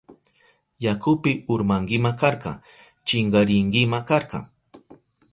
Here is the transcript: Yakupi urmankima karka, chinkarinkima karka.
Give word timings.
Yakupi 0.85 1.33
urmankima 1.55 2.11
karka, 2.21 2.53
chinkarinkima 3.07 3.99
karka. 4.09 4.39